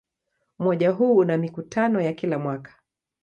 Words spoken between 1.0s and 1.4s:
una